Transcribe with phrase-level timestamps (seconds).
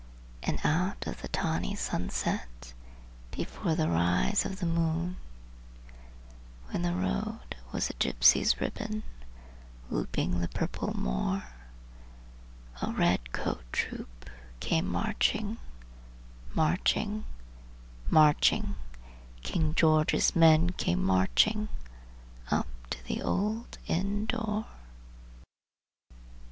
[0.41, 2.73] And out of the tawny sunset,
[3.29, 5.17] before the rise of the moon,
[6.71, 9.03] When the road was a gypsy's ribbon
[9.91, 11.43] over the purple moor,
[12.81, 14.27] The redcoat troops
[14.59, 15.59] came marching
[16.55, 17.25] Marching
[18.09, 18.75] marching
[19.43, 21.69] King George's men came marching,
[22.49, 24.65] up to the old inn door.